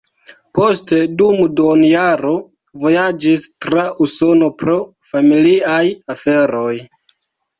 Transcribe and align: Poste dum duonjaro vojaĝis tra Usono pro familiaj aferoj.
Poste 0.59 0.99
dum 1.17 1.41
duonjaro 1.59 2.31
vojaĝis 2.85 3.45
tra 3.67 3.83
Usono 4.07 4.49
pro 4.63 4.77
familiaj 5.13 5.85
aferoj. 6.17 6.75